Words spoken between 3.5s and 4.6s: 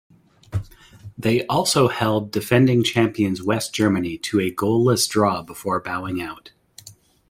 Germany to a